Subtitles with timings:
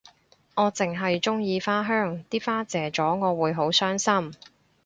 [0.55, 4.33] 我淨係鍾意花香啲花謝咗我會好傷心